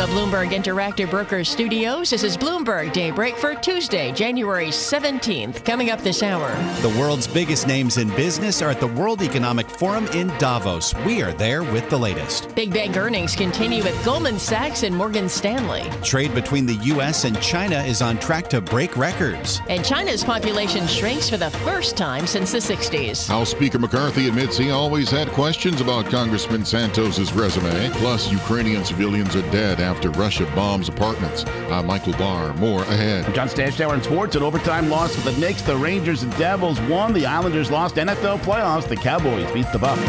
[0.00, 5.62] the Bloomberg Interactive Brokers studios, this is Bloomberg Daybreak for Tuesday, January 17th.
[5.62, 6.48] Coming up this hour.
[6.80, 10.94] The world's biggest names in business are at the World Economic Forum in Davos.
[11.04, 12.54] We are there with the latest.
[12.54, 15.82] Big bank earnings continue with Goldman Sachs and Morgan Stanley.
[16.02, 17.24] Trade between the U.S.
[17.24, 19.60] and China is on track to break records.
[19.68, 23.28] And China's population shrinks for the first time since the 60s.
[23.28, 27.90] House Speaker McCarthy admits he always had questions about Congressman Santos's resume.
[27.98, 31.44] Plus, Ukrainian civilians are dead after Russia bombs apartments.
[31.68, 32.54] I'm Michael Barr.
[32.54, 33.24] More ahead.
[33.24, 34.36] I'm John Stashower in sports.
[34.36, 35.62] An overtime loss for the Knicks.
[35.62, 37.12] The Rangers and Devils won.
[37.12, 38.86] The Islanders lost NFL playoffs.
[38.86, 40.00] The Cowboys beat the Bucks.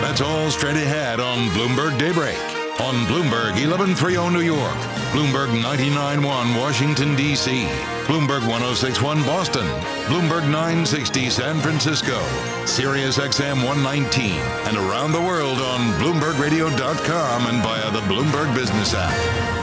[0.00, 4.76] That's all straight ahead on Bloomberg Daybreak on Bloomberg 1130 New York,
[5.12, 7.66] Bloomberg 991 Washington, D.C.,
[8.06, 9.66] Bloomberg 1061 Boston,
[10.06, 12.18] Bloomberg 960 San Francisco,
[12.64, 14.32] Sirius XM 119,
[14.66, 19.60] and around the world on BloombergRadio.com and via the Bloomberg Business app.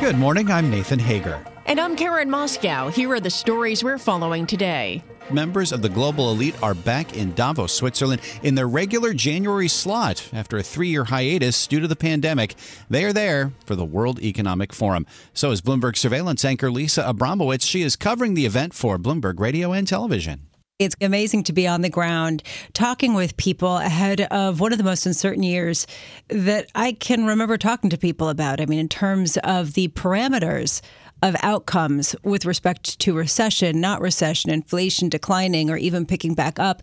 [0.00, 0.50] Good morning.
[0.50, 1.44] I'm Nathan Hager.
[1.66, 2.88] And I'm Karen Moscow.
[2.88, 7.32] Here are the stories we're following today members of the global elite are back in
[7.34, 11.96] Davos, Switzerland, in their regular January slot after a three year hiatus due to the
[11.96, 12.54] pandemic.
[12.90, 15.06] They are there for the World Economic Forum.
[15.34, 17.66] So is Bloomberg surveillance anchor Lisa Abramowicz.
[17.66, 20.48] She is covering the event for Bloomberg Radio and Television.
[20.78, 24.84] It's amazing to be on the ground talking with people ahead of one of the
[24.84, 25.86] most uncertain years
[26.28, 28.60] that I can remember talking to people about.
[28.60, 30.80] I mean, in terms of the parameters
[31.22, 36.82] of outcomes with respect to recession, not recession, inflation declining, or even picking back up.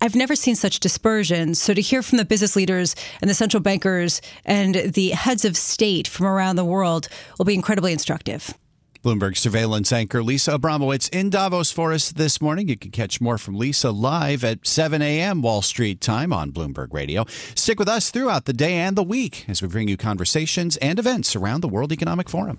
[0.00, 1.54] I've never seen such dispersion.
[1.54, 5.56] So to hear from the business leaders and the central bankers and the heads of
[5.56, 8.54] state from around the world will be incredibly instructive.
[9.04, 12.68] Bloomberg surveillance anchor Lisa Abramowicz in Davos for us this morning.
[12.68, 15.40] You can catch more from Lisa live at 7 a.m.
[15.40, 17.24] Wall Street time on Bloomberg Radio.
[17.54, 20.98] Stick with us throughout the day and the week as we bring you conversations and
[20.98, 22.58] events around the World Economic Forum.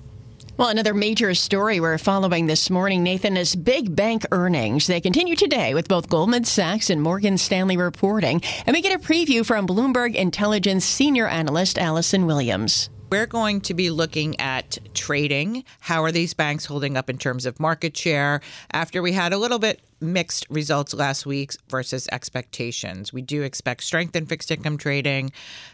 [0.59, 4.88] Well, another major story we're following this morning, Nathan, is big bank earnings.
[4.88, 8.42] They continue today with both Goldman Sachs and Morgan Stanley reporting.
[8.66, 12.90] And we get a preview from Bloomberg Intelligence senior analyst Allison Williams.
[13.09, 15.64] We're going to be looking at trading.
[15.80, 19.38] How are these banks holding up in terms of market share after we had a
[19.38, 23.11] little bit mixed results last week versus expectations.
[23.13, 25.31] We do expect strength in fixed income trading,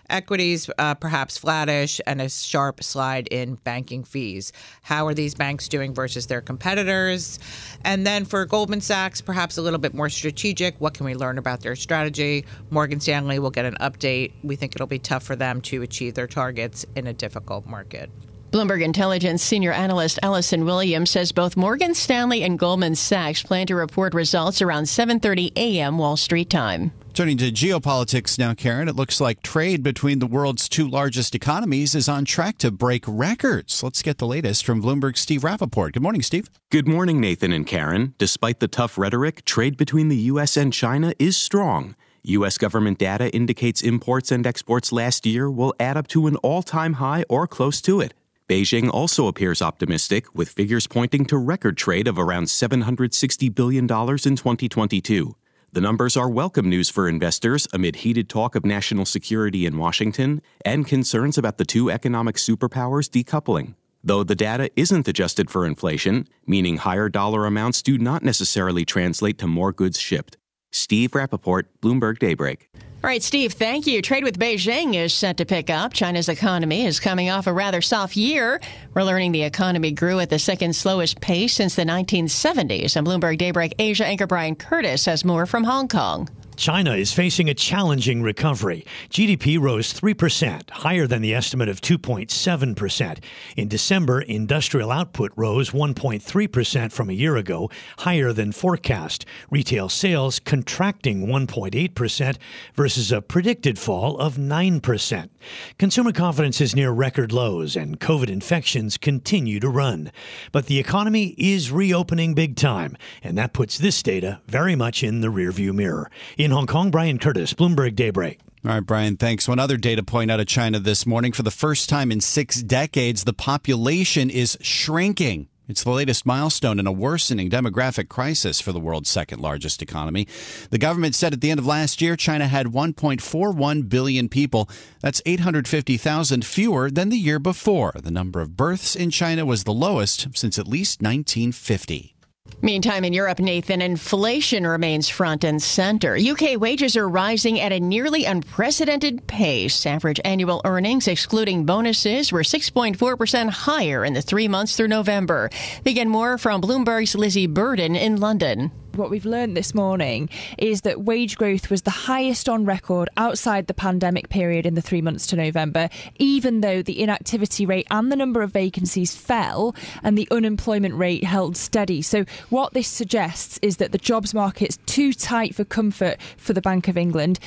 [0.09, 4.51] equities uh, perhaps flattish, and a sharp slide in banking fees.
[4.81, 7.39] How are these banks doing versus their competitors?
[7.83, 10.79] And then for Goldman Sachs, perhaps a little bit more strategic.
[10.79, 12.45] What can we learn about their strategy?
[12.69, 14.33] Morgan Stanley will get an update.
[14.43, 18.09] We think it'll be tough for them to achieve their targets in a difficult market.
[18.55, 23.75] Bloomberg Intelligence senior analyst Allison Williams says both Morgan Stanley and Goldman Sachs plan to
[23.75, 25.97] report results around 7:30 a.m.
[25.97, 26.93] Wall Street time.
[27.13, 31.95] Turning to geopolitics now, Karen, it looks like trade between the world's two largest economies
[31.95, 33.83] is on track to break records.
[33.83, 35.91] Let's get the latest from Bloomberg's Steve Rappaport.
[35.91, 36.49] Good morning, Steve.
[36.71, 38.13] Good morning, Nathan and Karen.
[38.17, 40.55] Despite the tough rhetoric, trade between the U.S.
[40.55, 41.97] and China is strong.
[42.23, 42.57] U.S.
[42.57, 46.93] government data indicates imports and exports last year will add up to an all time
[46.93, 48.13] high or close to it.
[48.47, 53.87] Beijing also appears optimistic, with figures pointing to record trade of around $760 billion in
[53.87, 55.35] 2022.
[55.71, 60.43] The numbers are welcome news for investors amid heated talk of national security in Washington
[60.63, 63.73] and concerns about the two economic superpowers decoupling.
[64.03, 69.39] Though the data isn't adjusted for inflation, meaning higher dollar amounts do not necessarily translate
[69.39, 70.37] to more goods shipped.
[70.71, 72.69] Steve Rappaport, Bloomberg Daybreak.
[73.05, 74.01] All right, Steve, thank you.
[74.01, 75.93] Trade with Beijing is set to pick up.
[75.93, 78.59] China's economy is coming off a rather soft year.
[78.95, 82.95] We're learning the economy grew at the second slowest pace since the 1970s.
[82.95, 86.29] And Bloomberg Daybreak Asia anchor Brian Curtis has more from Hong Kong.
[86.57, 88.85] China is facing a challenging recovery.
[89.09, 93.23] GDP rose 3%, higher than the estimate of 2.7%.
[93.55, 97.69] In December, industrial output rose 1.3% from a year ago,
[97.99, 99.25] higher than forecast.
[99.49, 102.37] Retail sales contracting 1.8%
[102.73, 105.29] versus a predicted fall of 9%.
[105.77, 110.11] Consumer confidence is near record lows and COVID infections continue to run.
[110.51, 115.21] But the economy is reopening big time, and that puts this data very much in
[115.21, 116.09] the rearview mirror.
[116.45, 118.39] In Hong Kong, Brian Curtis, Bloomberg Daybreak.
[118.63, 119.47] All right, Brian, thanks.
[119.47, 121.31] One other data point out of China this morning.
[121.31, 125.47] For the first time in six decades, the population is shrinking.
[125.67, 130.27] It's the latest milestone in a worsening demographic crisis for the world's second largest economy.
[130.69, 134.69] The government said at the end of last year, China had 1.41 billion people.
[135.01, 137.93] That's 850,000 fewer than the year before.
[137.95, 142.14] The number of births in China was the lowest since at least 1950.
[142.61, 146.17] Meantime, in Europe, Nathan, inflation remains front and center.
[146.17, 149.85] UK wages are rising at a nearly unprecedented pace.
[149.85, 155.49] Average annual earnings, excluding bonuses, were 6.4% higher in the three months through November.
[155.83, 161.01] Begin more from Bloomberg's Lizzie Burden in London what we've learned this morning is that
[161.01, 165.27] wage growth was the highest on record outside the pandemic period in the three months
[165.27, 170.27] to November, even though the inactivity rate and the number of vacancies fell and the
[170.31, 172.01] unemployment rate held steady.
[172.01, 176.61] So, what this suggests is that the jobs market's too tight for comfort for the
[176.61, 177.39] Bank of England.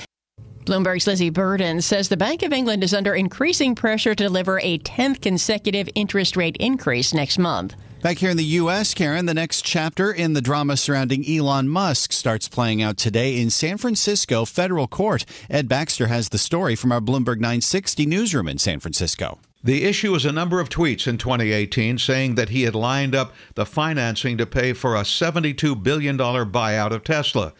[0.64, 4.78] Bloomberg's Lizzie Burden says the Bank of England is under increasing pressure to deliver a
[4.80, 7.74] 10th consecutive interest rate increase next month.
[8.00, 12.12] Back here in the U.S., Karen, the next chapter in the drama surrounding Elon Musk
[12.12, 15.24] starts playing out today in San Francisco federal court.
[15.50, 19.40] Ed Baxter has the story from our Bloomberg 960 newsroom in San Francisco.
[19.64, 23.34] The issue is a number of tweets in 2018 saying that he had lined up
[23.56, 27.52] the financing to pay for a $72 billion buyout of Tesla.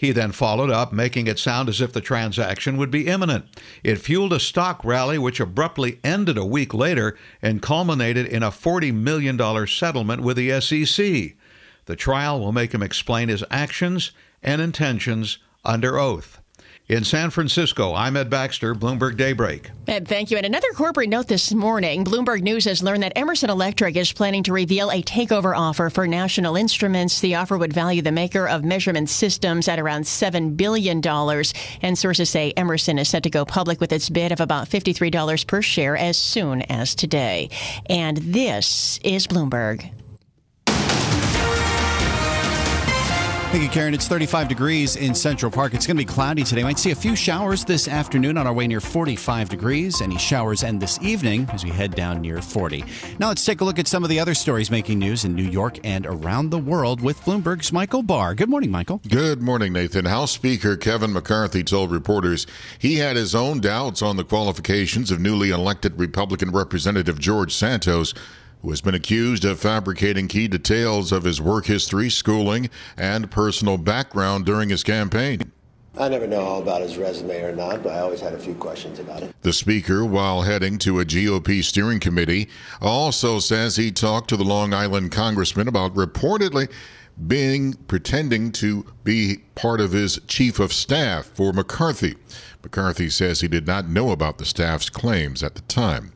[0.00, 3.44] He then followed up, making it sound as if the transaction would be imminent.
[3.84, 8.50] It fueled a stock rally, which abruptly ended a week later and culminated in a
[8.50, 11.36] $40 million settlement with the SEC.
[11.84, 14.12] The trial will make him explain his actions
[14.42, 15.36] and intentions
[15.66, 16.39] under oath.
[16.90, 19.70] In San Francisco, I'm Ed Baxter, Bloomberg Daybreak.
[19.86, 20.36] Ed, thank you.
[20.36, 24.42] And another corporate note this morning Bloomberg News has learned that Emerson Electric is planning
[24.42, 27.20] to reveal a takeover offer for National Instruments.
[27.20, 31.00] The offer would value the maker of measurement systems at around $7 billion.
[31.80, 35.46] And sources say Emerson is set to go public with its bid of about $53
[35.46, 37.50] per share as soon as today.
[37.86, 39.88] And this is Bloomberg.
[43.50, 43.94] Thank you, Karen.
[43.94, 45.74] It's 35 degrees in Central Park.
[45.74, 46.62] It's going to be cloudy today.
[46.62, 50.00] Might see a few showers this afternoon on our way near 45 degrees.
[50.00, 52.84] Any showers end this evening as we head down near 40.
[53.18, 55.42] Now let's take a look at some of the other stories making news in New
[55.42, 58.36] York and around the world with Bloomberg's Michael Barr.
[58.36, 59.00] Good morning, Michael.
[59.08, 60.04] Good morning, Nathan.
[60.04, 62.46] House Speaker Kevin McCarthy told reporters
[62.78, 68.14] he had his own doubts on the qualifications of newly elected Republican Representative George Santos
[68.62, 73.78] who has been accused of fabricating key details of his work history, schooling, and personal
[73.78, 75.52] background during his campaign.
[75.98, 78.54] I never know all about his resume or not, but I always had a few
[78.54, 79.34] questions about it.
[79.42, 82.48] The speaker, while heading to a GOP steering committee,
[82.80, 86.70] also says he talked to the Long Island congressman about reportedly
[87.26, 92.16] being pretending to be part of his chief of staff for McCarthy.
[92.62, 96.12] McCarthy says he did not know about the staff's claims at the time.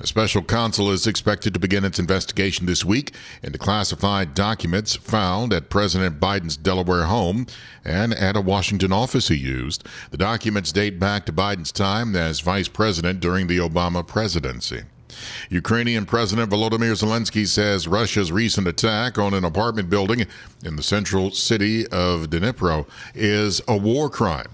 [0.00, 5.52] A special counsel is expected to begin its investigation this week into classified documents found
[5.52, 7.46] at President Biden's Delaware home
[7.84, 9.86] and at a Washington office he used.
[10.10, 14.84] The documents date back to Biden's time as vice president during the Obama presidency.
[15.50, 20.26] Ukrainian President Volodymyr Zelensky says Russia's recent attack on an apartment building
[20.64, 24.48] in the central city of Dnipro is a war crime.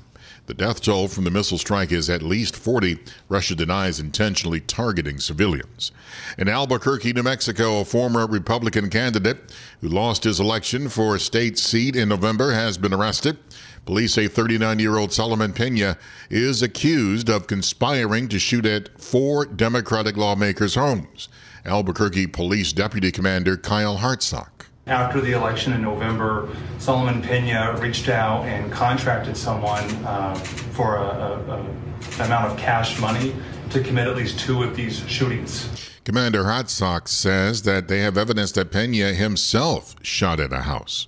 [0.47, 2.99] The death toll from the missile strike is at least 40.
[3.29, 5.91] Russia denies intentionally targeting civilians.
[6.39, 9.39] In Albuquerque, New Mexico, a former Republican candidate
[9.81, 13.39] who lost his election for a state seat in November has been arrested.
[13.87, 15.97] Police say 39 year old Solomon Pena
[16.29, 21.29] is accused of conspiring to shoot at four Democratic lawmakers' homes.
[21.65, 24.67] Albuquerque Police Deputy Commander Kyle Hartsock.
[24.89, 31.03] After the election in November, Solomon Pena reached out and contracted someone uh, for a,
[31.03, 33.37] a, a, amount of cash money
[33.71, 35.69] to commit at least two of these shootings.
[36.05, 41.07] Commander Hartsock says that they have evidence that Pena himself shot at a house.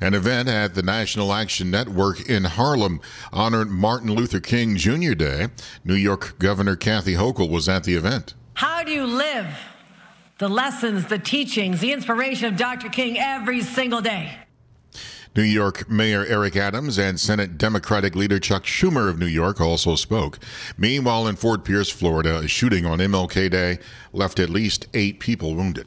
[0.00, 3.00] An event at the National Action Network in Harlem
[3.32, 5.14] honored Martin Luther King Jr.
[5.14, 5.48] Day.
[5.84, 8.34] New York Governor Kathy Hochul was at the event.
[8.54, 9.46] How do you live?
[10.38, 12.88] the lessons, the teachings, the inspiration of Dr.
[12.88, 14.36] King every single day.
[15.34, 19.94] New York Mayor Eric Adams and Senate Democratic leader Chuck Schumer of New York also
[19.94, 20.38] spoke.
[20.78, 23.78] Meanwhile, in Fort Pierce, Florida, a shooting on MLK Day
[24.12, 25.86] left at least eight people wounded.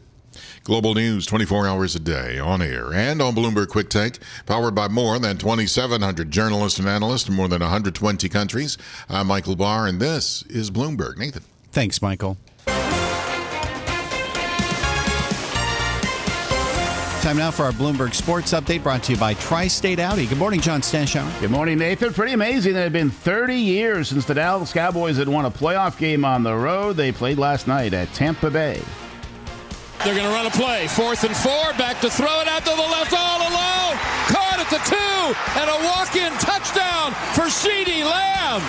[0.64, 4.88] Global news 24 hours a day on air and on Bloomberg Quick Take, powered by
[4.88, 8.78] more than 2,700 journalists and analysts in more than 120 countries.
[9.10, 11.18] I'm Michael Barr, and this is Bloomberg.
[11.18, 11.44] Nathan.
[11.72, 12.38] Thanks, Michael.
[17.22, 20.26] Time now for our Bloomberg Sports Update brought to you by Tri State Audi.
[20.26, 21.40] Good morning, John Stashower.
[21.42, 22.14] Good morning, Nathan.
[22.14, 25.52] Pretty amazing that it had been 30 years since the Dallas Cowboys had won a
[25.52, 26.96] playoff game on the road.
[26.96, 28.82] They played last night at Tampa Bay.
[30.04, 30.88] They're going to run a play.
[30.88, 31.74] Fourth and four.
[31.76, 33.96] Back to throw it out to the left all alone.
[34.32, 35.22] Caught at the two.
[35.60, 38.62] And a walk in touchdown for CeeDee Lamb.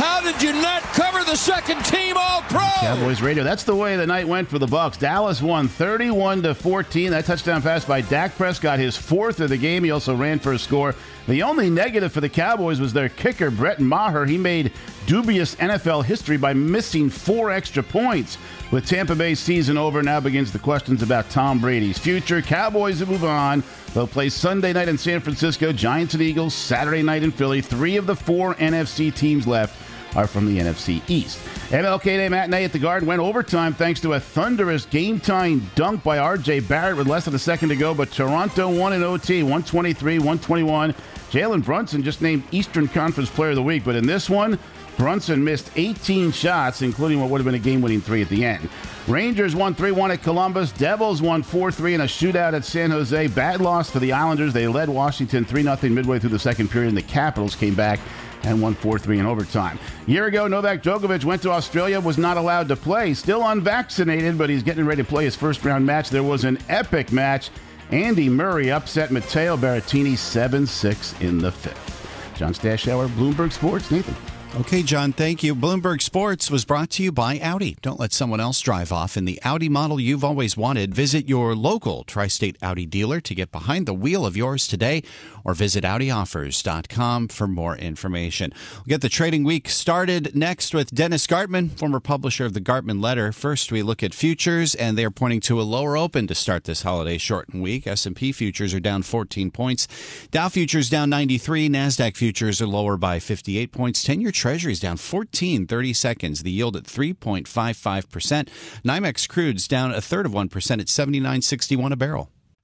[0.00, 2.60] How did you not cover the second team all pro?
[2.80, 3.44] Cowboys radio.
[3.44, 4.96] That's the way the night went for the Bucks.
[4.96, 7.10] Dallas won 31 to 14.
[7.10, 9.84] That touchdown pass by Dak Prescott, his fourth of the game.
[9.84, 10.94] He also ran for a score.
[11.28, 14.24] The only negative for the Cowboys was their kicker, Brett Maher.
[14.24, 14.72] He made
[15.06, 18.38] dubious NFL history by missing four extra points.
[18.70, 22.40] With Tampa Bay's season over, now begins the questions about Tom Brady's future.
[22.40, 23.62] Cowboys move on.
[23.92, 27.60] They'll play Sunday night in San Francisco, Giants and Eagles, Saturday night in Philly.
[27.60, 29.85] Three of the four NFC teams left
[30.16, 31.38] are from the NFC East.
[31.70, 36.02] MLK Day matinee at the Garden went overtime thanks to a thunderous game time dunk
[36.02, 39.42] by RJ Barrett with less than a second to go, but Toronto won in OT
[39.42, 40.94] 123 121.
[41.30, 44.58] Jalen Brunson just named Eastern Conference Player of the Week, but in this one,
[44.96, 48.44] Brunson missed 18 shots, including what would have been a game winning three at the
[48.44, 48.68] end.
[49.06, 50.72] Rangers won 3 1 at Columbus.
[50.72, 53.26] Devils won 4 3 in a shootout at San Jose.
[53.28, 54.52] Bad loss for the Islanders.
[54.52, 58.00] They led Washington 3 0 midway through the second period, and the Capitals came back
[58.42, 59.78] and won 4 3 in overtime.
[60.06, 63.14] A year ago, Novak Djokovic went to Australia, was not allowed to play.
[63.14, 66.10] Still unvaccinated, but he's getting ready to play his first round match.
[66.10, 67.50] There was an epic match.
[67.90, 72.34] Andy Murray upset Matteo Berrettini 7 6 in the fifth.
[72.36, 73.90] John Stashower, Bloomberg Sports.
[73.90, 74.14] Nathan.
[74.60, 75.54] Okay, John, thank you.
[75.54, 77.76] Bloomberg Sports was brought to you by Audi.
[77.82, 80.94] Don't let someone else drive off in the Audi model you've always wanted.
[80.94, 85.02] Visit your local Tri State Audi dealer to get behind the wheel of yours today
[85.46, 88.52] or visit AudiOffers.com for more information.
[88.74, 93.00] We'll get the trading week started next with Dennis Gartman, former publisher of the Gartman
[93.00, 93.30] Letter.
[93.30, 96.64] First, we look at futures, and they are pointing to a lower open to start
[96.64, 97.86] this holiday shortened week.
[97.86, 99.86] S&P futures are down 14 points.
[100.32, 101.68] Dow futures down 93.
[101.68, 104.04] NASDAQ futures are lower by 58 points.
[104.04, 106.42] 10-year Treasuries down 14 30 seconds.
[106.42, 108.48] The yield at 3.55%.
[108.84, 110.44] NYMEX crude's down a third of 1%
[110.80, 112.30] at 79.61 a barrel.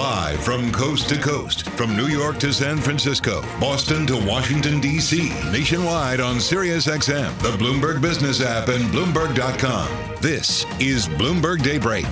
[0.00, 5.28] Live from coast to coast, from New York to San Francisco, Boston to Washington, D.C.,
[5.52, 10.16] nationwide on SiriusXM, the Bloomberg Business app, and Bloomberg.com.
[10.22, 12.06] This is Bloomberg Daybreak.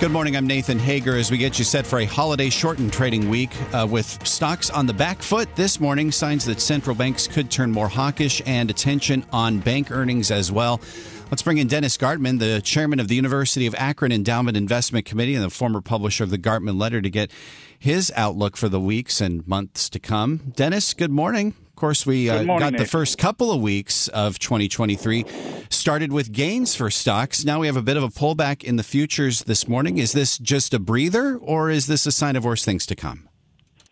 [0.00, 0.36] Good morning.
[0.36, 3.86] I'm Nathan Hager as we get you set for a holiday shortened trading week uh,
[3.88, 6.10] with stocks on the back foot this morning.
[6.10, 10.80] Signs that central banks could turn more hawkish and attention on bank earnings as well.
[11.28, 15.34] Let's bring in Dennis Gartman, the chairman of the University of Akron Endowment Investment Committee
[15.34, 17.32] and the former publisher of the Gartman Letter, to get
[17.76, 20.52] his outlook for the weeks and months to come.
[20.54, 21.48] Dennis, good morning.
[21.48, 25.24] Of course, we uh, morning, got the first couple of weeks of 2023
[25.68, 27.44] started with gains for stocks.
[27.44, 29.98] Now we have a bit of a pullback in the futures this morning.
[29.98, 33.25] Is this just a breather or is this a sign of worse things to come?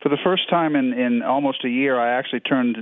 [0.04, 2.76] For the first time in, in almost a year, I actually turned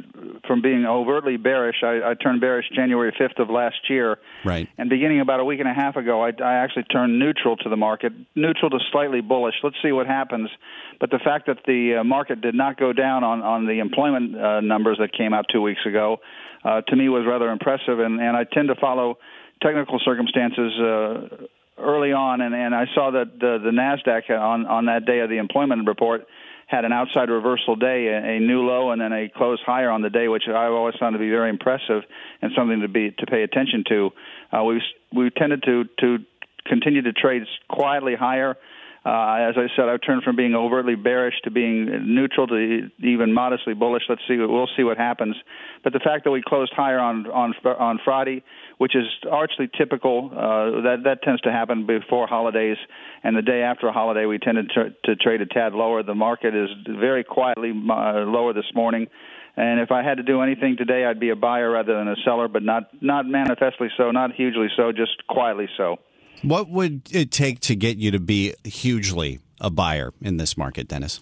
[0.45, 1.77] from being overtly bearish.
[1.85, 4.19] I, I turned bearish January 5th of last year.
[4.45, 4.69] Right.
[4.77, 7.69] And beginning about a week and a half ago, I, I actually turned neutral to
[7.69, 9.55] the market, neutral to slightly bullish.
[9.63, 10.51] Let's see what happens.
[10.99, 14.37] But the fact that the uh, market did not go down on, on the employment
[14.37, 16.17] uh, numbers that came out two weeks ago,
[16.65, 18.01] uh, to me was rather impressive.
[18.01, 19.19] And, and I tend to follow
[19.63, 20.73] technical circumstances.
[20.77, 21.47] Uh,
[21.79, 25.31] early on, and, and I saw that the, the Nasdaq on on that day of
[25.31, 26.27] the employment report
[26.67, 30.03] had an outside reversal day, a, a new low, and then a close higher on
[30.03, 32.03] the day, which I've always found to be very impressive
[32.41, 34.11] and something to be to pay attention to.
[34.53, 34.83] Uh, we
[35.15, 36.19] we tended to to
[36.67, 38.57] continue to trade quietly higher.
[39.05, 43.33] Uh, as I said, I've turned from being overtly bearish to being neutral to even
[43.33, 44.05] modestly bullish.
[44.09, 44.37] Let's see.
[44.37, 45.35] We'll see what happens.
[45.83, 48.45] But the fact that we closed higher on on on Friday,
[48.79, 52.77] which is archly typical, uh, that that tends to happen before holidays,
[53.25, 56.05] and the day after a holiday, we tend to, to trade a tad lower.
[56.05, 59.09] The market is very quietly uh, lower this morning.
[59.57, 62.17] And if I had to do anything today, I'd be a buyer rather than a
[62.25, 65.99] seller, but not not manifestly so, not hugely so, just quietly so.
[66.43, 70.89] What would it take to get you to be hugely a buyer in this market,
[70.89, 71.21] Dennis?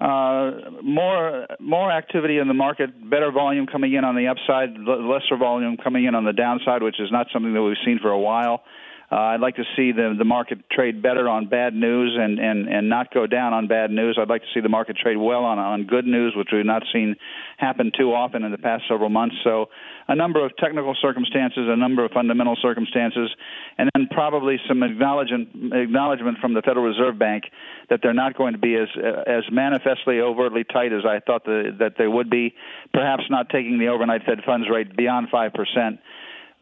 [0.00, 5.36] Uh, more more activity in the market, better volume coming in on the upside, lesser
[5.36, 8.18] volume coming in on the downside, which is not something that we've seen for a
[8.18, 8.62] while.
[9.12, 12.68] Uh, I'd like to see the the market trade better on bad news and, and,
[12.68, 14.16] and not go down on bad news.
[14.20, 16.84] I'd like to see the market trade well on on good news, which we've not
[16.92, 17.16] seen
[17.58, 19.34] happen too often in the past several months.
[19.42, 19.66] So,
[20.06, 23.30] a number of technical circumstances, a number of fundamental circumstances,
[23.78, 27.44] and then probably some acknowledgement acknowledgement from the Federal Reserve Bank
[27.88, 28.88] that they're not going to be as
[29.26, 32.54] as manifestly overtly tight as I thought the, that they would be.
[32.92, 35.98] Perhaps not taking the overnight Fed funds rate beyond five percent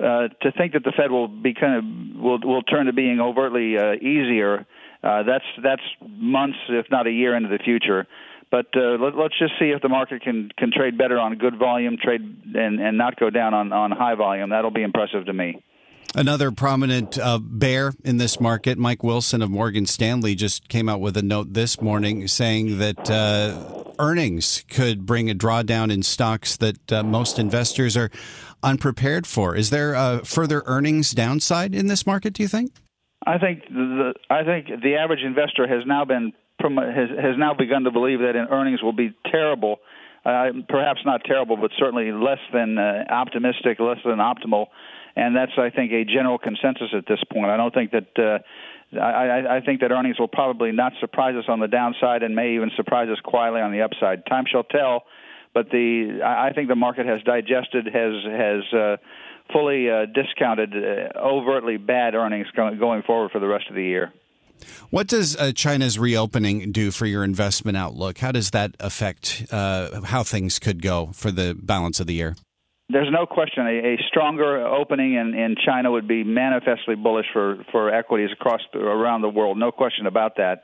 [0.01, 3.21] uh, to think that the Fed will be kind of will will turn to being
[3.21, 4.67] overtly uh, easier,
[5.03, 8.07] uh, that's that's months, if not a year, into the future.
[8.51, 11.59] But uh, let, let's just see if the market can can trade better on good
[11.59, 12.21] volume, trade
[12.55, 14.51] and and not go down on on high volume.
[14.51, 15.63] That'll be impressive to me.
[16.15, 21.01] Another prominent uh, bear in this market, Mike Wilson of Morgan Stanley, just came out
[21.01, 26.57] with a note this morning saying that uh, earnings could bring a drawdown in stocks
[26.57, 28.11] that uh, most investors are
[28.63, 29.55] unprepared for.
[29.55, 32.33] Is there a further earnings downside in this market?
[32.33, 32.73] Do you think?
[33.27, 37.85] I think the I think the average investor has now been has has now begun
[37.85, 39.77] to believe that earnings will be terrible.
[40.25, 44.67] Uh, perhaps not terrible, but certainly less than uh, optimistic, less than optimal,
[45.19, 47.47] and that's I think a general consensus at this point.
[47.47, 48.09] I don't think that.
[48.17, 48.39] Uh,
[48.99, 52.55] I, I think that earnings will probably not surprise us on the downside and may
[52.55, 54.25] even surprise us quietly on the upside.
[54.25, 55.03] Time shall tell
[55.55, 58.97] but the I think the market has digested has has uh,
[59.53, 64.13] fully uh, discounted uh, overtly bad earnings going, forward for the rest of the year.
[64.91, 68.19] What does uh, China's reopening do for your investment outlook?
[68.19, 72.37] How does that affect uh, how things could go for the balance of the year?
[72.91, 77.65] There's no question a, a stronger opening in, in China would be manifestly bullish for,
[77.71, 79.59] for equities across the, around the world.
[79.59, 80.63] No question about that.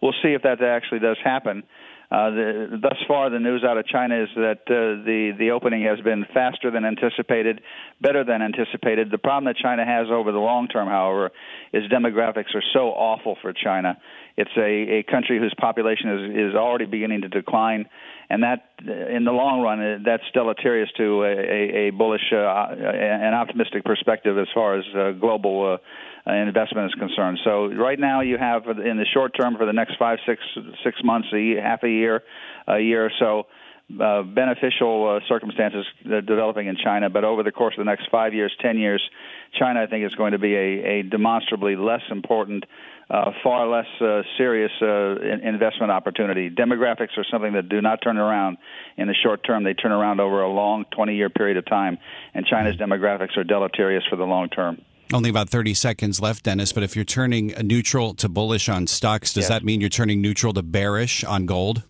[0.00, 1.64] We'll see if that actually does happen.
[2.10, 5.82] Uh, the, thus far, the news out of China is that uh, the the opening
[5.82, 7.60] has been faster than anticipated,
[8.00, 9.10] better than anticipated.
[9.10, 11.32] The problem that China has over the long term, however,
[11.72, 13.98] is demographics are so awful for China.
[14.36, 17.88] It's a, a country whose population is is already beginning to decline,
[18.28, 22.36] and that, in the long run, uh, that's deleterious to a, a, a bullish uh,
[22.36, 25.74] and optimistic perspective as far as uh, global.
[25.74, 25.78] Uh,
[26.26, 27.38] investment is concerned.
[27.44, 30.42] So right now you have in the short term for the next five, six,
[30.82, 32.24] six months, a half a year,
[32.66, 33.46] a year or so.
[33.88, 38.34] Uh, beneficial uh, circumstances developing in China, but over the course of the next five
[38.34, 39.00] years, ten years,
[39.56, 42.64] China, I think, is going to be a, a demonstrably less important,
[43.08, 46.50] uh, far less uh, serious uh, investment opportunity.
[46.50, 48.58] Demographics are something that do not turn around
[48.96, 51.96] in the short term; they turn around over a long, 20-year period of time,
[52.34, 54.82] and China's demographics are deleterious for the long term.
[55.14, 56.72] Only about 30 seconds left, Dennis.
[56.72, 59.48] But if you're turning neutral to bullish on stocks, does yes.
[59.48, 61.84] that mean you're turning neutral to bearish on gold?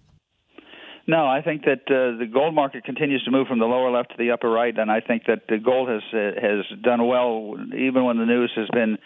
[1.08, 4.10] No, I think that uh, the gold market continues to move from the lower left
[4.10, 7.54] to the upper right, and I think that the gold has uh, has done well
[7.76, 8.98] even when the news has been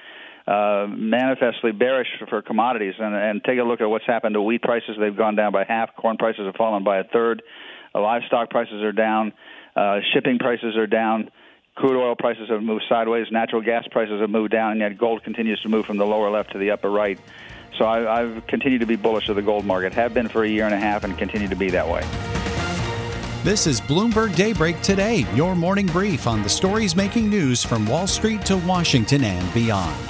[0.46, 2.94] uh, manifestly bearish for commodities.
[2.98, 5.64] And, and take a look at what's happened to wheat prices; they've gone down by
[5.64, 5.94] half.
[5.94, 7.42] Corn prices have fallen by a third.
[7.94, 9.34] livestock prices are down.
[9.76, 11.30] Uh, shipping prices are down.
[11.74, 13.26] Crude oil prices have moved sideways.
[13.30, 16.30] Natural gas prices have moved down, and yet gold continues to move from the lower
[16.30, 17.20] left to the upper right.
[17.76, 20.48] So I, I've continued to be bullish of the gold market, have been for a
[20.48, 22.02] year and a half, and continue to be that way.
[23.42, 28.06] This is Bloomberg Daybreak Today, your morning brief on the stories making news from Wall
[28.06, 30.09] Street to Washington and beyond.